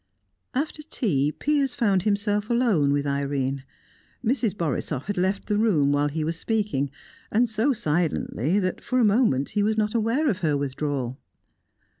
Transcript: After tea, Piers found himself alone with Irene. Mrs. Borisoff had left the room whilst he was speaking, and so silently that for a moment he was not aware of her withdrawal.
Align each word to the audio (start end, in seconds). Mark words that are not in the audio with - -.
After 0.55 0.81
tea, 0.81 1.31
Piers 1.31 1.75
found 1.75 2.01
himself 2.01 2.49
alone 2.49 2.91
with 2.91 3.05
Irene. 3.05 3.63
Mrs. 4.25 4.55
Borisoff 4.57 5.03
had 5.05 5.15
left 5.15 5.45
the 5.45 5.59
room 5.59 5.91
whilst 5.91 6.15
he 6.15 6.23
was 6.23 6.37
speaking, 6.39 6.89
and 7.31 7.47
so 7.47 7.71
silently 7.71 8.57
that 8.57 8.83
for 8.83 8.97
a 8.97 9.05
moment 9.05 9.49
he 9.49 9.61
was 9.61 9.77
not 9.77 9.93
aware 9.93 10.27
of 10.27 10.39
her 10.39 10.57
withdrawal. 10.57 11.19